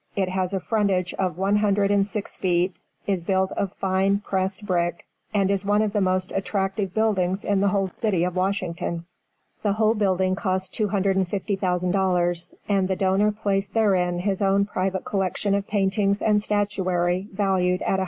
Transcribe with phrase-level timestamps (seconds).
[0.15, 4.65] It has a frontage of one hundred and six feet; is built of fine, pressed
[4.65, 9.05] brick; and is one of the most attractive buildings in the whole City of Washington.
[9.61, 15.67] The whole building cost $250,000, and the donor placed therein his own private collection of
[15.67, 17.99] paintings and statuary, valued at $100,000.